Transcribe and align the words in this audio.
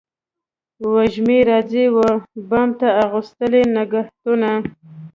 وږمې 0.93 1.39
راځي 1.49 1.85
و 1.95 1.97
بام 2.49 2.69
ته 2.79 2.87
اغوستلي 3.03 3.61
نګهتونه 3.75 4.51